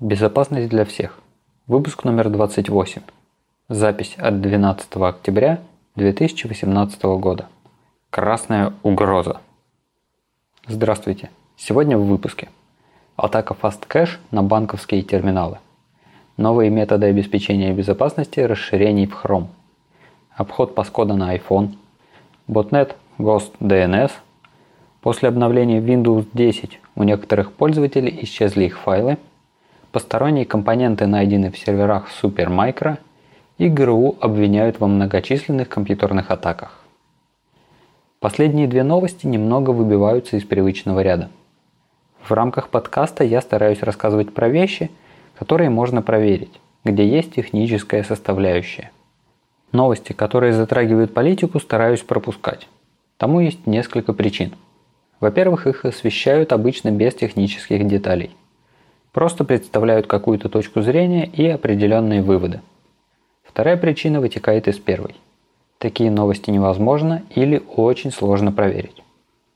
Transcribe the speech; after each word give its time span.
Безопасность 0.00 0.68
для 0.68 0.84
всех. 0.84 1.18
Выпуск 1.66 2.04
номер 2.04 2.28
28. 2.28 3.00
Запись 3.70 4.14
от 4.18 4.42
12 4.42 4.94
октября 4.96 5.60
2018 5.94 7.02
года. 7.18 7.46
Красная 8.10 8.74
угроза. 8.82 9.40
Здравствуйте. 10.68 11.30
Сегодня 11.56 11.96
в 11.96 12.04
выпуске. 12.04 12.50
Атака 13.16 13.56
FastCache 13.58 14.18
на 14.30 14.42
банковские 14.42 15.00
терминалы. 15.00 15.60
Новые 16.36 16.68
методы 16.68 17.06
обеспечения 17.06 17.72
безопасности 17.72 18.40
расширений 18.40 19.06
в 19.06 19.24
Chrome. 19.24 19.46
Обход 20.30 20.74
паскода 20.74 21.14
на 21.14 21.34
iPhone. 21.34 21.74
Ботнет 22.46 22.96
Ghost 23.16 23.52
DNS. 23.60 24.10
После 25.00 25.30
обновления 25.30 25.80
Windows 25.80 26.26
10 26.34 26.80
у 26.96 27.02
некоторых 27.02 27.50
пользователей 27.54 28.18
исчезли 28.20 28.64
их 28.64 28.78
файлы– 28.78 29.16
Посторонние 29.96 30.44
компоненты 30.44 31.06
найдены 31.06 31.50
в 31.50 31.56
серверах 31.56 32.10
Supermicro 32.22 32.98
и 33.56 33.70
ГРУ 33.70 34.18
обвиняют 34.20 34.78
во 34.78 34.88
многочисленных 34.88 35.70
компьютерных 35.70 36.30
атаках. 36.30 36.82
Последние 38.20 38.66
две 38.66 38.82
новости 38.82 39.26
немного 39.26 39.70
выбиваются 39.70 40.36
из 40.36 40.44
привычного 40.44 41.00
ряда. 41.00 41.30
В 42.20 42.30
рамках 42.32 42.68
подкаста 42.68 43.24
я 43.24 43.40
стараюсь 43.40 43.82
рассказывать 43.82 44.34
про 44.34 44.50
вещи, 44.50 44.90
которые 45.38 45.70
можно 45.70 46.02
проверить, 46.02 46.60
где 46.84 47.08
есть 47.08 47.32
техническая 47.32 48.02
составляющая. 48.02 48.90
Новости, 49.72 50.12
которые 50.12 50.52
затрагивают 50.52 51.14
политику, 51.14 51.58
стараюсь 51.58 52.02
пропускать. 52.02 52.68
Тому 53.16 53.40
есть 53.40 53.66
несколько 53.66 54.12
причин. 54.12 54.52
Во-первых, 55.20 55.66
их 55.66 55.86
освещают 55.86 56.52
обычно 56.52 56.90
без 56.90 57.14
технических 57.14 57.86
деталей– 57.86 58.36
просто 59.16 59.44
представляют 59.44 60.06
какую-то 60.06 60.50
точку 60.50 60.82
зрения 60.82 61.24
и 61.24 61.48
определенные 61.48 62.20
выводы. 62.20 62.60
Вторая 63.44 63.78
причина 63.78 64.20
вытекает 64.20 64.68
из 64.68 64.78
первой. 64.78 65.16
Такие 65.78 66.10
новости 66.10 66.50
невозможно 66.50 67.22
или 67.34 67.62
очень 67.76 68.12
сложно 68.12 68.52
проверить. 68.52 69.02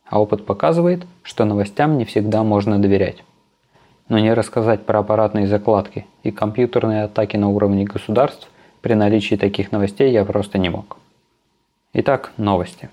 А 0.06 0.18
опыт 0.18 0.46
показывает, 0.46 1.02
что 1.22 1.44
новостям 1.44 1.98
не 1.98 2.06
всегда 2.06 2.42
можно 2.42 2.78
доверять. 2.78 3.22
Но 4.08 4.18
не 4.18 4.32
рассказать 4.32 4.86
про 4.86 5.00
аппаратные 5.00 5.46
закладки 5.46 6.06
и 6.22 6.30
компьютерные 6.30 7.02
атаки 7.02 7.36
на 7.36 7.50
уровне 7.50 7.84
государств 7.84 8.48
при 8.80 8.94
наличии 8.94 9.34
таких 9.34 9.72
новостей 9.72 10.10
я 10.10 10.24
просто 10.24 10.56
не 10.56 10.70
мог. 10.70 10.96
Итак, 11.92 12.32
новости. 12.38 12.88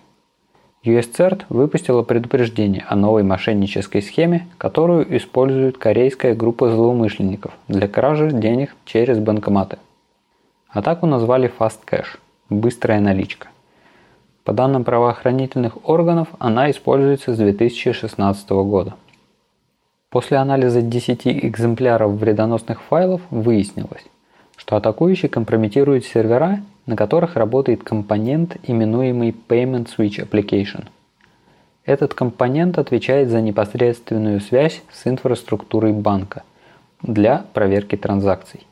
USCERT 0.88 1.44
выпустила 1.50 2.02
предупреждение 2.02 2.86
о 2.88 2.96
новой 2.96 3.24
мошеннической 3.24 4.02
схеме, 4.02 4.48
которую 4.58 5.18
использует 5.18 5.78
корейская 5.78 6.34
группа 6.34 6.70
злоумышленников 6.70 7.52
для 7.68 7.88
кражи 7.88 8.32
денег 8.32 8.76
через 8.86 9.20
банкоматы. 9.20 9.80
Атаку 10.70 11.06
назвали 11.06 11.52
Fast 11.60 11.80
Cash– 11.86 12.18
быстрая 12.50 13.02
наличка. 13.02 13.50
По 14.44 14.54
данным 14.54 14.86
правоохранительных 14.86 15.90
органов, 15.90 16.30
она 16.40 16.72
используется 16.72 17.34
с 17.34 17.38
2016 17.38 18.50
года. 18.50 18.96
После 20.10 20.38
анализа 20.38 20.82
10 20.82 21.28
экземпляров 21.28 22.14
вредоносных 22.14 22.82
файлов 22.82 23.22
выяснилось, 23.30 24.06
что 24.58 24.75
атакующий 24.75 25.30
компрометирует 25.30 26.05
сервера 26.05 26.61
на 26.88 26.95
которых 26.95 27.36
работает 27.36 27.83
компонент, 27.83 28.58
именуемый 28.63 29.36
Payment 29.47 29.89
Switch 29.95 30.17
Application. 30.25 30.86
Этот 31.86 32.13
компонент 32.13 32.80
отвечает 32.80 33.30
за 33.30 33.41
непосредственную 33.41 34.39
связь 34.41 34.81
с 34.91 35.05
инфраструктурой 35.05 35.94
банка 35.94 36.44
для 37.02 37.45
проверки 37.53 37.95
транзакций. 37.95 38.66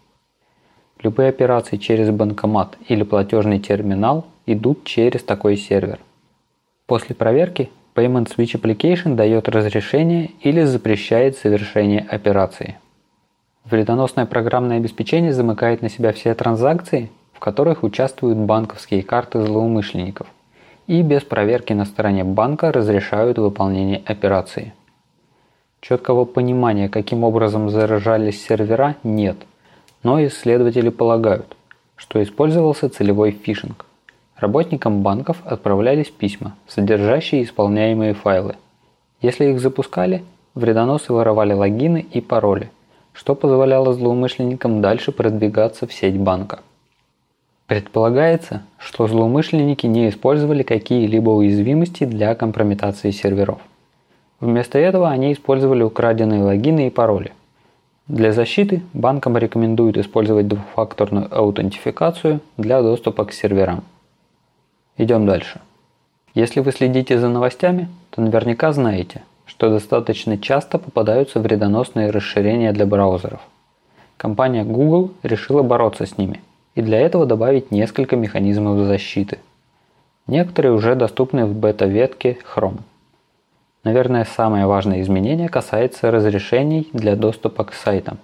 Любые 1.02 1.30
операции 1.30 1.78
через 1.78 2.10
банкомат 2.10 2.78
или 2.88 3.04
платежный 3.04 3.60
терминал 3.60 4.26
идут 4.46 4.86
через 4.86 5.22
такой 5.24 5.58
сервер. 5.58 6.00
После 6.88 7.16
проверки 7.16 7.70
Payment 7.96 8.34
Switch 8.34 8.60
Application 8.60 9.16
дает 9.16 9.50
разрешение 9.50 10.32
или 10.42 10.64
запрещает 10.64 11.38
совершение 11.38 12.02
операции. 12.02 12.78
Вредоносное 13.66 14.28
программное 14.28 14.78
обеспечение 14.78 15.34
замыкает 15.34 15.82
на 15.82 15.90
себя 15.90 16.14
все 16.14 16.36
транзакции, 16.36 17.10
в 17.34 17.40
которых 17.40 17.82
участвуют 17.84 18.38
банковские 18.38 19.02
карты 19.02 19.42
злоумышленников 19.42 20.28
и 20.86 21.02
без 21.02 21.24
проверки 21.24 21.74
на 21.74 21.86
стороне 21.86 22.24
банка 22.24 22.72
разрешают 22.72 23.40
выполнение 23.40 24.04
операции. 24.06 24.74
Четкого 25.82 26.26
понимания, 26.26 26.90
каким 26.90 27.24
образом 27.24 27.72
заражались 27.72 28.46
сервера, 28.46 28.98
нет, 29.04 29.38
но 30.04 30.24
исследователи 30.24 30.90
полагают, 30.90 31.58
что 31.96 32.22
использовался 32.22 32.88
целевой 32.88 33.32
фишинг. 33.32 33.88
Работникам 34.36 35.02
банков 35.02 35.38
отправлялись 35.44 36.12
письма, 36.12 36.56
содержащие 36.68 37.44
исполняемые 37.44 38.14
файлы. 38.14 38.58
Если 39.22 39.46
их 39.46 39.60
запускали, 39.60 40.24
вредоносы 40.54 41.14
воровали 41.14 41.54
логины 41.54 42.06
и 42.12 42.22
пароли, 42.22 42.70
что 43.16 43.34
позволяло 43.34 43.94
злоумышленникам 43.94 44.82
дальше 44.82 45.12
продвигаться 45.12 45.88
в 45.88 45.94
сеть 45.94 46.20
банка. 46.20 46.60
Предполагается, 47.66 48.62
что 48.78 49.08
злоумышленники 49.08 49.88
не 49.88 50.10
использовали 50.10 50.62
какие-либо 50.62 51.32
уязвимости 51.32 52.04
для 52.04 52.36
компрометации 52.36 53.10
серверов. 53.10 53.60
Вместо 54.40 54.78
этого 54.78 55.10
они 55.10 55.34
использовали 55.34 55.82
украденные 55.82 56.44
логины 56.44 56.88
и 56.88 56.92
пароли. 56.92 57.32
Для 58.08 58.34
защиты 58.34 58.84
банкам 58.94 59.36
рекомендуют 59.38 59.98
использовать 59.98 60.48
двухфакторную 60.48 61.28
аутентификацию 61.36 62.42
для 62.58 62.84
доступа 62.84 63.26
к 63.26 63.34
серверам. 63.34 63.84
Идем 64.98 65.26
дальше. 65.26 65.60
Если 66.36 66.60
вы 66.60 66.72
следите 66.72 67.18
за 67.18 67.30
новостями, 67.30 67.88
то 68.12 68.22
наверняка 68.22 68.74
знаете, 68.74 69.24
что 69.46 69.70
достаточно 69.70 70.38
часто 70.38 70.78
попадаются 70.78 71.40
вредоносные 71.40 72.10
расширения 72.10 72.72
для 72.74 72.86
браузеров. 72.86 73.42
Компания 74.18 74.64
Google 74.64 75.12
решила 75.24 75.64
бороться 75.64 76.06
с 76.06 76.18
ними– 76.18 76.42
и 76.76 76.82
для 76.82 77.00
этого 77.00 77.26
добавить 77.26 77.72
несколько 77.72 78.16
механизмов 78.16 78.86
защиты. 78.86 79.40
Некоторые 80.28 80.74
уже 80.74 80.96
доступны 80.96 81.46
в 81.46 81.56
бета-ветке 81.56 82.38
Chrome. 82.54 82.82
Наверное, 83.84 84.26
самое 84.26 84.66
важное 84.66 85.02
изменение 85.02 85.48
касается 85.48 86.12
разрешений 86.12 86.90
для 86.92 87.16
доступа 87.16 87.64
к 87.64 87.74
сайтам. 87.74 88.18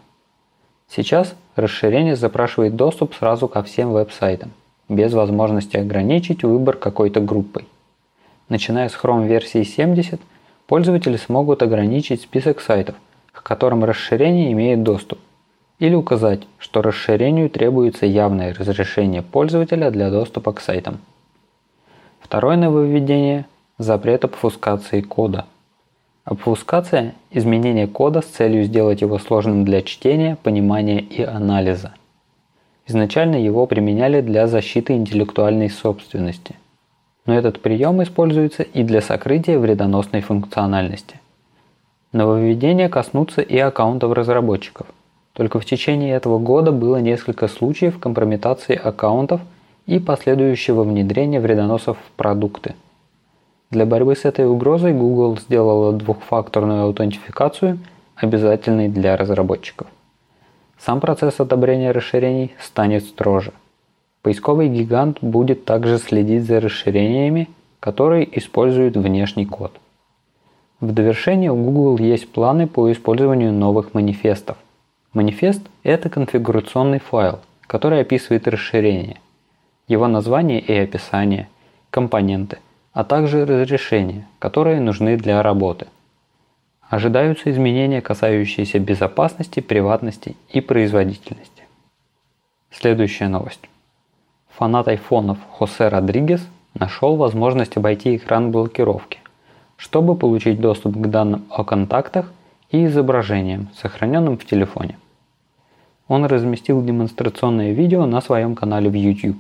Сейчас 0.90 1.34
расширение 1.56 2.16
запрашивает 2.16 2.76
доступ 2.76 3.14
сразу 3.16 3.48
ко 3.48 3.64
всем 3.64 3.92
веб-сайтам, 3.92 4.52
без 4.90 5.14
возможности 5.14 5.78
ограничить 5.78 6.44
выбор 6.44 6.76
какой-то 6.76 7.22
группой. 7.22 7.66
Начиная 8.50 8.90
с 8.90 8.94
Chrome 9.02 9.28
версии 9.28 9.64
70, 9.64 10.20
пользователи 10.72 11.18
смогут 11.18 11.64
ограничить 11.64 12.22
список 12.22 12.62
сайтов, 12.62 12.96
к 13.34 13.44
которым 13.44 13.84
расширение 13.84 14.54
имеет 14.54 14.84
доступ, 14.84 15.20
или 15.80 15.96
указать, 15.96 16.44
что 16.60 16.82
расширению 16.82 17.50
требуется 17.50 18.06
явное 18.06 18.54
разрешение 18.54 19.22
пользователя 19.22 19.92
для 19.92 20.10
доступа 20.10 20.54
к 20.54 20.62
сайтам. 20.62 21.00
Второе 22.22 22.56
нововведение– 22.56 23.48
запрет 23.80 24.24
обфускации 24.24 25.02
кода. 25.02 25.46
Обфускация– 26.24 27.16
изменение 27.32 27.88
кода 27.88 28.22
с 28.22 28.28
целью 28.28 28.64
сделать 28.64 29.02
его 29.02 29.20
сложным 29.20 29.66
для 29.66 29.82
чтения, 29.82 30.38
понимания 30.42 31.02
и 31.02 31.22
анализа. 31.22 31.96
Изначально 32.88 33.36
его 33.36 33.66
применяли 33.66 34.22
для 34.22 34.48
защиты 34.48 34.94
интеллектуальной 34.94 35.70
собственности. 35.70 36.56
Но 37.26 37.34
этот 37.34 37.62
прием 37.62 38.02
используется 38.04 38.64
и 38.64 38.84
для 38.84 39.02
сокрытия 39.02 39.60
вредоносной 39.60 40.22
функциональности. 40.22 41.20
Нововведения 42.14 42.90
коснутся 42.90 43.42
и 43.42 43.58
аккаунтов 43.58 44.14
разработчиков– 44.14 44.88
только 45.34 45.60
в 45.60 45.66
течение 45.66 46.14
этого 46.14 46.40
года 46.40 46.72
было 46.72 46.98
несколько 46.98 47.48
случаев 47.48 48.00
компрометации 48.00 48.76
аккаунтов 48.76 49.42
и 49.86 50.00
последующего 50.00 50.84
внедрения 50.84 51.40
вредоносов 51.40 51.98
в 51.98 52.12
продукты. 52.12 52.76
Для 53.70 53.86
борьбы 53.86 54.16
с 54.16 54.26
этой 54.26 54.46
угрозой 54.46 54.94
Google 54.94 55.38
сделала 55.38 55.94
двухфакторную 55.94 56.84
аутентификацию, 56.84 57.80
обязательной 58.16 58.90
для 58.90 59.16
разработчиков. 59.16 59.88
Сам 60.78 61.00
процесс 61.00 61.40
одобрения 61.40 61.92
расширений 61.92 62.54
станет 62.60 63.06
строже. 63.06 63.54
Поисковый 64.22 64.70
гигант 64.70 65.18
будет 65.22 65.66
также 65.66 65.98
следить 65.98 66.44
за 66.44 66.60
расширениями, 66.60 67.50
которые 67.80 68.38
используют 68.38 68.98
внешний 68.98 69.46
код. 69.46 69.72
В 70.80 70.92
довершение 70.92 71.52
у 71.52 71.56
Google 71.56 71.98
есть 72.04 72.32
планы 72.32 72.68
по 72.68 72.92
использованию 72.92 73.52
новых 73.52 73.94
манифестов– 73.94 74.58
Манифест– 75.14 75.62
это 75.84 76.10
конфигурационный 76.10 77.00
файл, 77.00 77.42
который 77.68 78.00
описывает 78.00 78.48
расширение, 78.48 79.20
его 79.90 80.08
название 80.08 80.62
и 80.62 80.74
описание, 80.74 81.50
компоненты, 81.90 82.60
а 82.94 83.04
также 83.04 83.46
разрешения, 83.46 84.26
которые 84.40 84.80
нужны 84.80 85.18
для 85.18 85.44
работы. 85.44 85.88
Ожидаются 86.90 87.52
изменения, 87.52 88.02
касающиеся 88.02 88.80
безопасности, 88.80 89.60
приватности 89.60 90.38
и 90.48 90.62
производительности. 90.62 91.64
Следующая 92.70 93.28
новость. 93.28 93.68
Фанат 94.58 94.88
айфонов 94.88 95.38
Хосе 95.52 95.88
Родригес 95.88 96.48
нашел 96.74 97.16
возможность 97.16 97.78
обойти 97.78 98.16
экран 98.16 98.52
блокировки, 98.52 99.20
чтобы 99.78 100.16
получить 100.16 100.60
доступ 100.60 100.96
к 100.96 101.08
данным 101.08 101.46
о 101.50 101.64
контактах 101.64 102.32
и 102.70 102.86
изображениям, 102.86 103.70
сохраненным 103.76 104.38
в 104.38 104.46
телефоне. 104.46 104.98
Он 106.08 106.26
разместил 106.26 106.84
демонстрационное 106.84 107.72
видео 107.72 108.06
на 108.06 108.22
своем 108.22 108.56
канале 108.56 108.90
в 108.90 108.94
YouTube. 108.94 109.38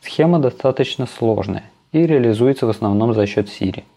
Схема 0.00 0.38
достаточно 0.38 1.06
сложная 1.06 1.64
и 1.92 2.06
реализуется 2.06 2.66
в 2.66 2.70
основном 2.70 3.14
за 3.14 3.26
счет 3.26 3.48
Siri– 3.48 3.84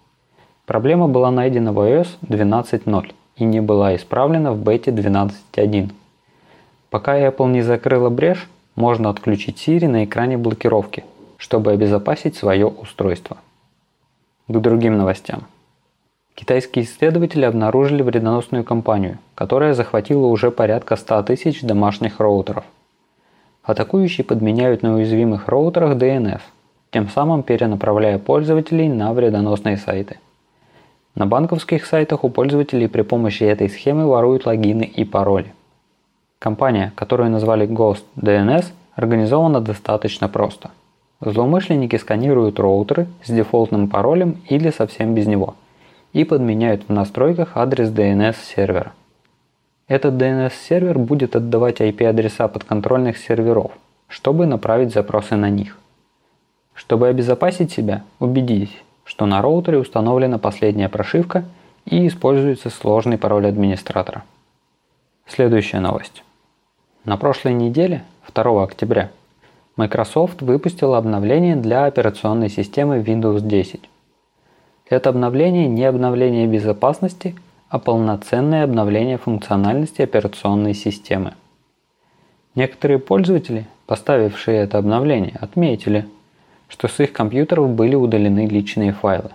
Проблема 0.68 1.08
была 1.08 1.32
найдена 1.32 1.72
в 1.72 1.80
iOS 1.80 2.18
12.0 2.24 3.14
и 3.38 3.46
не 3.46 3.62
была 3.62 3.96
исправлена 3.96 4.52
в 4.52 4.58
бете 4.58 4.92
12.1. 4.92 5.92
Пока 6.90 7.18
Apple 7.18 7.50
не 7.52 7.62
закрыла 7.62 8.10
брешь, 8.10 8.50
можно 8.78 9.10
отключить 9.10 9.58
Siri 9.58 9.90
на 9.90 10.06
экране 10.06 10.38
блокировки, 10.38 11.04
чтобы 11.36 11.74
обезопасить 11.74 12.38
свое 12.38 12.68
устройство. 12.68 13.36
К 14.48 14.58
другим 14.58 14.98
новостям. 14.98 15.44
Китайские 16.36 16.86
исследователи 16.86 17.44
обнаружили 17.44 18.02
вредоносную 18.02 18.64
компанию, 18.64 19.18
которая 19.36 19.74
захватила 19.74 20.28
уже 20.28 20.50
порядка 20.50 20.96
100 20.96 21.24
тысяч 21.24 21.62
домашних 21.62 22.22
роутеров. 22.22 22.64
Атакующие 23.64 24.24
подменяют 24.24 24.82
на 24.82 24.96
уязвимых 24.96 25.50
роутерах 25.50 25.98
DNS, 25.98 26.40
тем 26.92 27.10
самым 27.10 27.44
перенаправляя 27.44 28.18
пользователей 28.18 28.88
на 28.88 29.12
вредоносные 29.12 29.76
сайты– 29.76 30.20
на 31.18 31.26
банковских 31.26 31.88
сайтах 31.88 32.24
у 32.24 32.30
пользователей 32.30 32.88
при 32.88 33.02
помощи 33.02 33.44
этой 33.44 33.70
схемы 33.70 34.06
воруют 34.06 34.46
логины 34.46 34.84
и 34.84 35.04
пароли. 35.04 35.52
Компания, 36.40 36.94
которую 36.96 37.32
назвали 37.32 37.68
Ghost 37.68 38.04
DNS, 38.16 38.66
организована 38.96 39.60
достаточно 39.60 40.30
просто. 40.30 40.70
Злоумышленники 41.20 41.96
сканируют 41.96 42.60
роутеры 42.60 43.08
с 43.24 43.32
дефолтным 43.32 43.88
паролем 43.88 44.38
или 44.48 44.70
совсем 44.70 45.16
без 45.16 45.26
него 45.26 45.56
и 46.14 46.24
подменяют 46.24 46.84
в 46.88 46.94
настройках 46.94 47.58
адрес 47.58 47.90
DNS 47.90 48.36
сервера. 48.56 48.94
Этот 49.88 50.14
DNS 50.16 50.52
сервер 50.68 51.00
будет 51.00 51.36
отдавать 51.36 51.82
IP-адреса 51.82 52.48
подконтрольных 52.48 53.18
серверов, 53.18 53.72
чтобы 54.08 54.46
направить 54.46 54.94
запросы 54.94 55.36
на 55.36 55.50
них. 55.50 55.78
Чтобы 56.74 57.08
обезопасить 57.08 57.72
себя, 57.72 58.04
убедитесь, 58.20 58.76
что 59.06 59.26
на 59.26 59.42
роутере 59.42 59.80
установлена 59.80 60.38
последняя 60.38 60.90
прошивка 60.90 61.46
и 61.86 62.06
используется 62.08 62.70
сложный 62.70 63.18
пароль 63.18 63.48
администратора. 63.48 64.24
Следующая 65.26 65.80
новость. 65.80 66.24
На 67.08 67.18
прошлой 67.18 67.54
неделе, 67.54 68.04
2 68.32 68.64
октября, 68.64 69.10
Microsoft 69.78 70.44
выпустила 70.44 71.00
обновление 71.00 71.56
для 71.56 71.86
операционной 71.86 72.50
системы 72.50 73.00
Windows 73.00 73.42
10. 73.42 73.90
Это 74.90 75.10
обновление 75.10 75.68
не 75.68 75.86
обновление 75.86 76.46
безопасности, 76.46 77.34
а 77.70 77.80
полноценное 77.80 78.64
обновление 78.64 79.18
функциональности 79.18 80.04
операционной 80.04 80.76
системы. 80.76 81.34
Некоторые 82.54 83.00
пользователи, 83.00 83.66
поставившие 83.86 84.60
это 84.60 84.78
обновление, 84.78 85.36
отметили– 85.42 86.06
что 86.68 86.88
с 86.88 87.00
их 87.00 87.14
компьютеров 87.14 87.70
были 87.70 87.96
удалены 87.96 88.46
личные 88.46 88.92
файлы. 88.92 89.32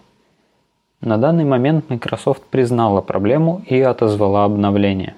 На 1.01 1.17
данный 1.17 1.45
момент 1.45 1.89
Microsoft 1.89 2.43
признала 2.45 3.01
проблему 3.01 3.63
и 3.67 3.81
отозвала 3.81 4.45
обновление. 4.45 5.15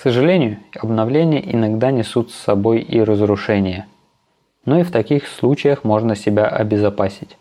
К 0.00 0.02
сожалению, 0.02 0.56
обновления 0.80 1.42
иногда 1.54 1.90
несут 1.90 2.30
с 2.30 2.34
собой 2.34 2.80
и 2.80 3.02
разрушения. 3.02 3.86
Но 4.64 4.80
и 4.80 4.82
в 4.82 4.90
таких 4.90 5.28
случаях 5.28 5.84
можно 5.84 6.16
себя 6.16 6.46
обезопасить. 6.46 7.36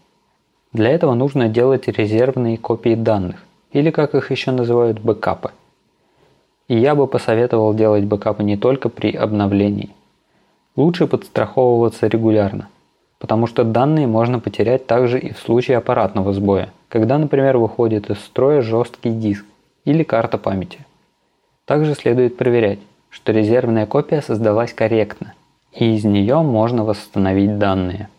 Для 0.73 0.89
этого 0.89 1.13
нужно 1.13 1.47
делать 1.47 1.87
резервные 1.87 2.57
копии 2.57 2.95
данных, 2.95 3.37
или 3.71 3.91
как 3.91 4.13
их 4.13 4.29
еще 4.29 4.51
называют 4.51 4.99
бэкапы. 4.99 5.51
И 6.67 6.77
я 6.77 6.95
бы 6.95 7.07
посоветовал 7.07 7.73
делать 7.73 8.03
бэкапы 8.03 8.43
не 8.43 8.57
только 8.57 8.89
при 8.89 9.15
обновлении. 9.15 9.91
Лучше 10.75 11.07
подстраховываться 11.07 12.07
регулярно– 12.07 12.67
потому 13.19 13.47
что 13.47 13.63
данные 13.63 14.07
можно 14.07 14.39
потерять 14.39 14.85
также 14.85 15.17
и 15.17 15.31
в 15.31 15.39
случае 15.39 15.77
аппаратного 15.77 16.33
сбоя, 16.33 16.73
когда, 16.89 17.17
например, 17.17 17.57
выходит 17.57 18.09
из 18.09 18.19
строя 18.19 18.61
жесткий 18.61 19.11
диск 19.11 19.45
или 19.85 20.03
карта 20.03 20.37
памяти. 20.37 20.85
Также 21.69 21.93
следует 21.93 22.35
проверять, 22.35 22.79
что 23.11 23.31
резервная 23.31 23.85
копия 23.85 24.23
создалась 24.23 24.73
корректно, 24.73 25.35
и 25.71 25.93
из 25.93 26.03
нее 26.03 26.41
можно 26.41 26.83
восстановить 26.83 27.59
данные. 27.59 28.09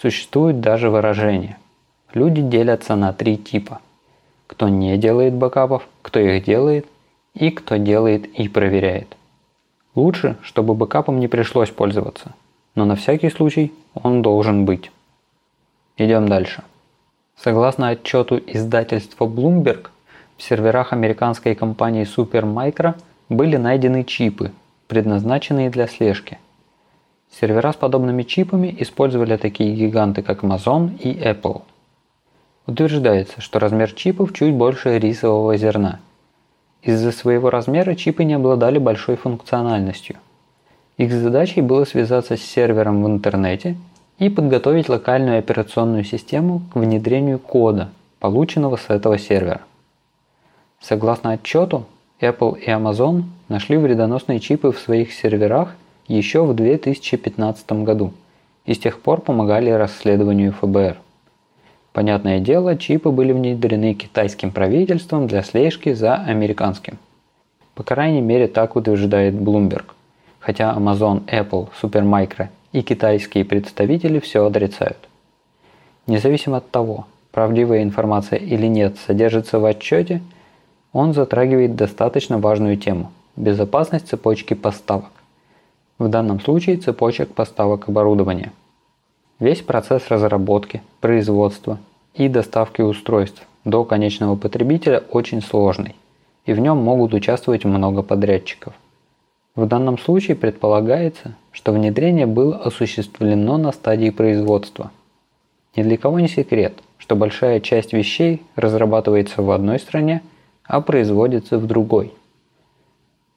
Существует 0.00 0.58
даже 0.58 0.90
выражение. 0.90 1.58
Люди 2.12 2.42
делятся 2.42 2.96
на 2.96 3.12
три 3.12 3.36
типа. 3.36 3.80
Кто 4.48 4.68
не 4.68 4.98
делает 4.98 5.32
бэкапов, 5.34 5.86
кто 6.02 6.18
их 6.18 6.44
делает 6.44 6.88
и 7.34 7.50
кто 7.50 7.76
делает 7.76 8.26
и 8.26 8.48
проверяет. 8.48 9.16
Лучше, 9.94 10.34
чтобы 10.42 10.74
бэкапом 10.74 11.20
не 11.20 11.28
пришлось 11.28 11.70
пользоваться– 11.70 12.32
но 12.74 12.84
на 12.84 12.96
всякий 12.96 13.30
случай 13.30 13.72
он 13.94 14.22
должен 14.22 14.64
быть. 14.64 14.90
Идем 15.98 16.26
дальше. 16.26 16.64
Согласно 17.36 17.90
отчету 17.90 18.40
издательства 18.46 19.26
Bloomberg, 19.26 19.88
в 20.42 20.44
серверах 20.44 20.92
американской 20.92 21.54
компании 21.54 22.04
Supermicro 22.04 22.96
были 23.28 23.56
найдены 23.56 24.02
чипы, 24.02 24.50
предназначенные 24.88 25.70
для 25.70 25.86
слежки. 25.86 26.38
Сервера 27.30 27.70
с 27.70 27.76
подобными 27.76 28.24
чипами 28.24 28.74
использовали 28.80 29.36
такие 29.36 29.72
гиганты, 29.72 30.22
как 30.22 30.42
Amazon 30.42 30.98
и 30.98 31.14
Apple. 31.14 31.62
Утверждается, 32.66 33.40
что 33.40 33.60
размер 33.60 33.92
чипов 33.92 34.32
чуть 34.34 34.52
больше 34.52 34.98
рисового 34.98 35.56
зерна. 35.56 36.00
Из-за 36.82 37.12
своего 37.12 37.48
размера 37.48 37.94
чипы 37.94 38.24
не 38.24 38.34
обладали 38.34 38.78
большой 38.78 39.14
функциональностью– 39.14 40.16
их 40.98 41.12
задачей 41.12 41.62
было 41.62 41.84
связаться 41.84 42.36
с 42.36 42.42
сервером 42.42 43.02
в 43.02 43.06
интернете 43.06 43.76
и 44.18 44.28
подготовить 44.28 44.88
локальную 44.88 45.38
операционную 45.38 46.04
систему 46.04 46.62
к 46.72 46.76
внедрению 46.76 47.38
кода, 47.38 47.88
полученного 48.20 48.76
с 48.76 48.84
этого 48.88 49.18
сервера. 49.18 49.62
Согласно 50.82 51.32
отчету, 51.32 51.86
Apple 52.20 52.58
и 52.60 52.68
Amazon 52.68 53.24
нашли 53.48 53.76
вредоносные 53.76 54.40
чипы 54.40 54.72
в 54.72 54.78
своих 54.78 55.12
серверах 55.12 55.74
еще 56.08 56.44
в 56.44 56.54
2015 56.54 57.72
году 57.84 58.12
и 58.66 58.74
с 58.74 58.78
тех 58.78 59.00
пор 59.00 59.20
помогали 59.20 59.70
расследованию 59.70 60.52
ФБР. 60.52 60.98
Понятное 61.92 62.40
дело, 62.40 62.76
чипы 62.76 63.10
были 63.10 63.32
внедрены 63.32 63.94
китайским 63.94 64.50
правительством 64.50 65.26
для 65.26 65.42
слежки 65.42 65.92
за 65.92 66.16
американским. 66.16 66.98
По 67.74 67.82
крайней 67.82 68.20
мере 68.20 68.48
так 68.48 68.76
утверждает 68.76 69.34
Bloomberg– 69.34 69.84
хотя 70.42 70.74
Amazon, 70.76 71.24
Apple, 71.26 71.68
Supermicro 71.80 72.48
и 72.72 72.82
китайские 72.82 73.44
представители 73.44 74.18
все 74.18 74.44
отрицают. 74.44 74.98
Независимо 76.06 76.58
от 76.58 76.70
того, 76.70 77.06
правдивая 77.30 77.82
информация 77.82 78.38
или 78.38 78.66
нет 78.66 78.96
содержится 79.06 79.60
в 79.60 79.64
отчете, 79.64 80.20
он 80.92 81.14
затрагивает 81.14 81.74
достаточно 81.74 82.38
важную 82.38 82.76
тему– 82.76 83.12
безопасность 83.36 84.08
цепочки 84.08 84.54
поставок. 84.54 85.10
В 85.98 86.08
данном 86.08 86.40
случае 86.40 86.76
цепочек 86.76 87.32
поставок 87.32 87.88
оборудования. 87.88 88.52
Весь 89.38 89.62
процесс 89.62 90.08
разработки, 90.08 90.82
производства 91.00 91.78
и 92.14 92.28
доставки 92.28 92.82
устройств 92.82 93.46
до 93.64 93.84
конечного 93.84 94.36
потребителя 94.36 95.02
очень 95.10 95.40
сложный, 95.40 95.94
и 96.44 96.52
в 96.52 96.58
нем 96.58 96.78
могут 96.78 97.14
участвовать 97.14 97.64
много 97.64 98.02
подрядчиков. 98.02 98.74
В 99.54 99.66
данном 99.66 99.98
случае 99.98 100.36
предполагается, 100.36 101.34
что 101.52 101.72
внедрение 101.72 102.26
было 102.26 102.56
осуществлено 102.56 103.58
на 103.58 103.72
стадии 103.72 104.10
производства. 104.10 104.90
Ни 105.76 105.82
для 105.82 105.96
кого 105.96 106.20
не 106.20 106.28
секрет, 106.28 106.74
что 106.98 107.16
большая 107.16 107.60
часть 107.60 107.92
вещей 107.92 108.42
разрабатывается 108.56 109.42
в 109.42 109.50
одной 109.50 109.78
стране, 109.78 110.22
а 110.64 110.80
производится 110.80 111.58
в 111.58 111.66
другой. 111.66 112.12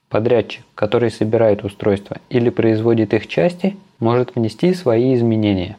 Подрядчик, 0.09 0.63
который 0.75 1.11
собирает 1.11 1.63
устройства 1.63 2.17
или 2.29 2.49
производит 2.49 3.13
их 3.13 3.27
части, 3.27 3.75
может 3.99 4.35
внести 4.35 4.73
свои 4.73 5.13
изменения. 5.15 5.77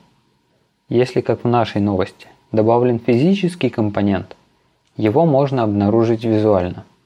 Если, 0.89 1.21
как 1.21 1.45
в 1.45 1.49
нашей 1.49 1.81
новости, 1.81 2.29
добавлен 2.53 2.99
физический 2.99 3.71
компонент, 3.71 4.37
его 4.97 5.27
можно 5.27 5.63
обнаружить 5.63 6.25
визуально– 6.25 6.85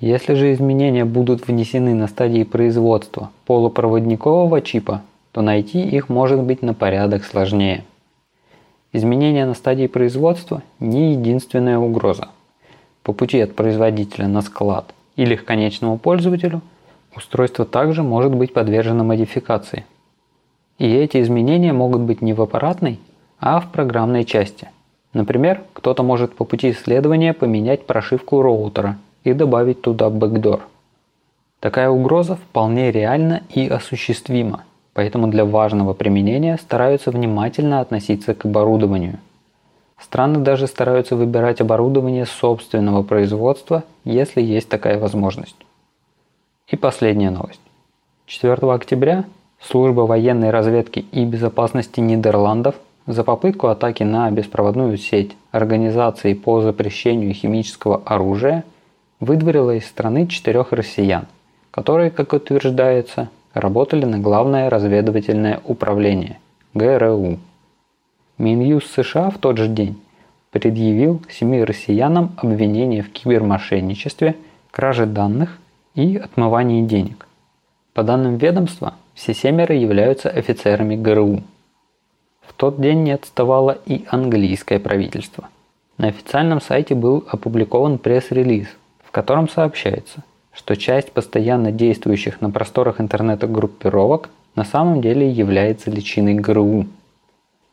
если 0.00 0.34
же 0.34 0.52
изменения 0.52 1.04
будут 1.04 1.48
внесены 1.48 1.92
на 1.92 2.06
стадии 2.06 2.44
производства 2.44 3.30
полупроводникового 3.46 4.60
чипа, 4.60 5.02
то 5.32 5.42
найти 5.42 5.82
их 5.82 6.08
может 6.08 6.40
быть 6.40 6.62
на 6.62 6.72
порядок 6.72 7.24
сложнее. 7.24 7.84
Изменения 8.92 9.44
на 9.44 9.54
стадии 9.54 9.88
производства 9.88 10.62
не 10.78 11.14
единственная 11.14 11.78
угроза. 11.78 12.28
По 13.02 13.12
пути 13.12 13.40
от 13.40 13.54
производителя 13.54 14.28
на 14.28 14.42
склад 14.42 14.94
или 15.16 15.36
к 15.36 15.44
конечному 15.44 15.98
пользователю, 15.98 16.60
устройство 17.16 17.64
также 17.64 18.02
может 18.02 18.34
быть 18.34 18.52
подвержено 18.52 19.04
модификации. 19.04 19.84
И 20.78 20.86
эти 20.86 21.20
изменения 21.20 21.72
могут 21.72 22.02
быть 22.02 22.22
не 22.22 22.32
в 22.34 22.42
аппаратной, 22.42 23.00
а 23.40 23.60
в 23.60 23.70
программной 23.72 24.24
части. 24.24 24.68
Например, 25.12 25.62
кто-то 25.72 26.02
может 26.02 26.34
по 26.34 26.44
пути 26.44 26.70
исследования 26.70 27.32
поменять 27.32 27.86
прошивку 27.86 28.42
роутера 28.42 28.98
и 29.24 29.32
добавить 29.32 29.80
туда 29.82 30.10
бэкдор. 30.10 30.60
Такая 31.60 31.90
угроза 31.90 32.36
вполне 32.36 32.92
реальна 32.92 33.42
и 33.50 33.66
осуществима, 33.66 34.64
поэтому 34.92 35.26
для 35.26 35.44
важного 35.44 35.92
применения 35.92 36.56
стараются 36.58 37.10
внимательно 37.10 37.80
относиться 37.80 38.34
к 38.34 38.44
оборудованию. 38.44 39.18
Страны 40.00 40.38
даже 40.38 40.66
стараются 40.66 41.16
выбирать 41.16 41.60
оборудование 41.60 42.26
собственного 42.26 43.02
производства, 43.02 43.84
если 44.04 44.40
есть 44.40 44.68
такая 44.68 44.98
возможность. 44.98 45.56
И 46.68 46.76
последняя 46.76 47.30
новость. 47.30 47.60
4 48.26 48.54
октября 48.72 49.24
Служба 49.60 50.02
военной 50.02 50.50
разведки 50.50 51.00
и 51.10 51.24
безопасности 51.24 51.98
Нидерландов 51.98 52.76
за 53.06 53.24
попытку 53.24 53.66
атаки 53.66 54.04
на 54.04 54.30
беспроводную 54.30 54.96
сеть 54.98 55.36
Организации 55.50 56.34
по 56.34 56.60
запрещению 56.60 57.34
химического 57.34 58.02
оружия 58.04 58.64
выдворила 59.18 59.74
из 59.74 59.86
страны 59.86 60.26
четырех 60.28 60.72
россиян, 60.72 61.26
которые, 61.70 62.10
как 62.10 62.34
утверждается, 62.34 63.30
работали 63.52 64.04
на 64.04 64.18
Главное 64.18 64.70
разведывательное 64.70 65.60
управление– 65.64 66.38
ГРУ. 66.74 67.38
Минюст 68.38 68.94
США 68.94 69.30
в 69.30 69.38
тот 69.38 69.58
же 69.58 69.66
день 69.66 70.00
предъявил 70.52 71.20
семи 71.28 71.62
россиянам 71.64 72.36
обвинение 72.36 73.02
в 73.02 73.10
кибермошенничестве, 73.10 74.36
краже 74.70 75.06
данных 75.06 75.58
и 75.96 76.16
отмывании 76.16 76.86
денег. 76.86 77.26
По 77.94 78.04
данным 78.04 78.36
ведомства, 78.36 78.94
все 79.14 79.34
семеро 79.34 79.74
являются 79.74 80.30
офицерами 80.30 80.94
ГРУ. 80.94 81.42
В 82.46 82.52
тот 82.54 82.80
день 82.80 83.02
не 83.02 83.10
отставало 83.10 83.76
и 83.86 84.04
английское 84.08 84.78
правительство. 84.78 85.48
На 85.96 86.06
официальном 86.06 86.60
сайте 86.60 86.94
был 86.94 87.24
опубликован 87.28 87.98
пресс-релиз, 87.98 88.68
в 89.02 89.10
котором 89.10 89.48
сообщается, 89.48 90.22
что 90.52 90.76
часть 90.76 91.10
постоянно 91.10 91.72
действующих 91.72 92.40
на 92.40 92.50
просторах 92.50 93.00
интернета 93.00 93.48
группировок 93.48 94.30
на 94.54 94.64
самом 94.64 95.00
деле 95.00 95.28
является 95.28 95.90
личиной 95.90 96.34
ГРУ. 96.34 96.86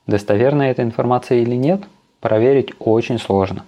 Достоверна 0.07 0.63
эта 0.63 0.83
информация 0.83 1.39
или 1.39 1.55
нет, 1.55 1.83
проверить 2.19 2.73
очень 2.79 3.19
сложно. 3.19 3.65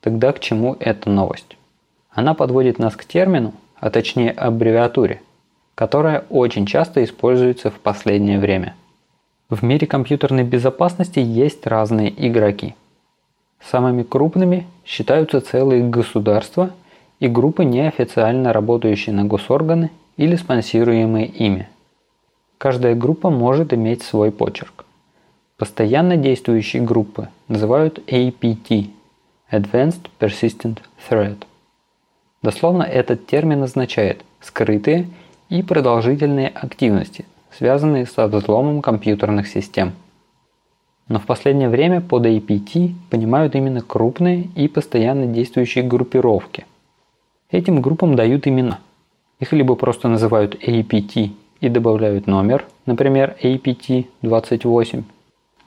Тогда 0.00 0.32
к 0.32 0.40
чему 0.40 0.76
эта 0.80 1.08
новость? 1.08 1.56
Она 2.10 2.34
подводит 2.34 2.78
нас 2.78 2.96
к 2.96 3.04
термину, 3.04 3.52
а 3.76 3.90
точнее 3.90 4.32
аббревиатуре, 4.32 5.22
которая 5.74 6.24
очень 6.30 6.66
часто 6.66 7.04
используется 7.04 7.70
в 7.70 7.78
последнее 7.78 8.38
время. 8.40 8.74
В 9.48 9.62
мире 9.62 9.86
компьютерной 9.86 10.44
безопасности 10.44 11.20
есть 11.20 11.66
разные 11.66 12.12
игроки. 12.26 12.74
Самыми 13.60 14.02
крупными 14.02 14.66
считаются 14.84 15.40
целые 15.40 15.88
государства 15.88 16.70
и 17.20 17.28
группы, 17.28 17.64
неофициально 17.64 18.52
работающие 18.52 19.14
на 19.14 19.24
госорганы 19.24 19.90
или 20.16 20.36
спонсируемые 20.36 21.26
ими. 21.26 21.68
Каждая 22.58 22.94
группа 22.94 23.30
может 23.30 23.72
иметь 23.72 24.02
свой 24.02 24.32
почерк. 24.32 24.84
Постоянно 25.58 26.16
действующие 26.16 26.80
группы 26.80 27.30
называют 27.48 27.98
APT– 28.06 28.90
Advanced 29.50 30.08
Persistent 30.20 30.78
Threat. 31.10 31.38
Дословно 32.42 32.84
этот 32.84 33.26
термин 33.26 33.64
означает 33.64 34.24
«скрытые 34.40 35.08
и 35.48 35.64
продолжительные 35.64 36.46
активности, 36.46 37.24
связанные 37.50 38.06
со 38.06 38.28
взломом 38.28 38.82
компьютерных 38.82 39.48
систем. 39.48 39.94
Но 41.08 41.18
в 41.18 41.26
последнее 41.26 41.68
время 41.68 42.00
под 42.00 42.26
APT 42.26 42.92
понимают 43.10 43.56
именно 43.56 43.80
крупные 43.80 44.42
и 44.54 44.68
постоянно 44.68 45.26
действующие 45.26 45.82
группировки. 45.82 46.66
Этим 47.50 47.82
группам 47.82 48.14
дают 48.14 48.46
имена. 48.46 48.78
Их 49.40 49.52
либо 49.52 49.74
просто 49.74 50.06
называют 50.06 50.54
APT 50.54 51.32
и 51.60 51.68
добавляют 51.68 52.28
номер, 52.28 52.64
например, 52.86 53.36
APT-28, 53.42 55.02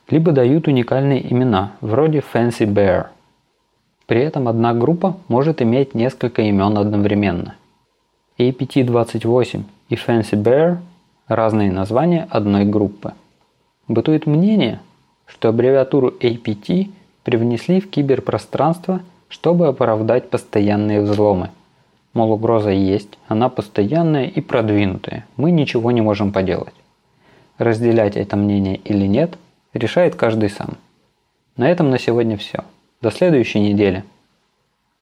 либо 0.09 0.31
дают 0.31 0.67
уникальные 0.67 1.31
имена, 1.31 1.73
вроде 1.81 2.19
Fancy 2.19 2.65
Bear. 2.65 3.07
При 4.07 4.21
этом 4.21 4.47
одна 4.47 4.73
группа 4.73 5.17
может 5.27 5.61
иметь 5.61 5.95
несколько 5.95 6.41
имен 6.41 6.77
одновременно. 6.77 7.55
APT-28 8.37 9.63
и 9.89 9.95
Fancy 9.95 10.41
Bear– 10.41 10.77
разные 11.27 11.71
названия 11.71 12.27
одной 12.29 12.65
группы. 12.65 13.13
Бытует 13.87 14.25
мнение, 14.25 14.79
что 15.25 15.49
аббревиатуру 15.49 16.09
APT 16.09 16.89
привнесли 17.23 17.79
в 17.79 17.89
киберпространство, 17.89 19.01
чтобы 19.29 19.67
оправдать 19.67 20.29
постоянные 20.29 21.01
взломы. 21.01 21.49
Мол, 22.13 22.33
угроза 22.33 22.71
есть, 22.71 23.17
она 23.27 23.47
постоянная 23.47 24.25
и 24.25 24.41
продвинутая, 24.41 25.25
мы 25.37 25.51
ничего 25.51 25.91
не 25.91 26.01
можем 26.01 26.33
поделать. 26.33 26.73
Разделять 27.57 28.17
это 28.17 28.35
мнение 28.35 28.75
или 28.75 29.07
нет, 29.07 29.37
решает 29.73 30.15
каждый 30.15 30.49
сам. 30.49 30.77
На 31.57 31.69
этом 31.69 31.89
на 31.89 31.99
сегодня 31.99 32.37
все. 32.37 32.63
До 33.01 33.11
следующей 33.11 33.59
недели. 33.59 34.03